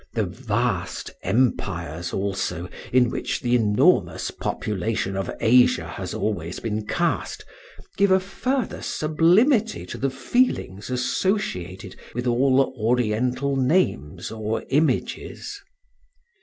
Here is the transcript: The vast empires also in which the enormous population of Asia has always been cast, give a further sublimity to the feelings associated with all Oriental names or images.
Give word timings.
The 0.15 0.25
vast 0.25 1.11
empires 1.21 2.11
also 2.11 2.67
in 2.91 3.11
which 3.11 3.39
the 3.39 3.53
enormous 3.55 4.31
population 4.31 5.15
of 5.15 5.29
Asia 5.39 5.87
has 5.89 6.15
always 6.15 6.59
been 6.59 6.87
cast, 6.87 7.45
give 7.97 8.09
a 8.09 8.19
further 8.19 8.81
sublimity 8.81 9.85
to 9.85 9.99
the 9.99 10.09
feelings 10.09 10.89
associated 10.89 11.95
with 12.15 12.25
all 12.25 12.73
Oriental 12.79 13.55
names 13.55 14.31
or 14.31 14.63
images. 14.69 15.61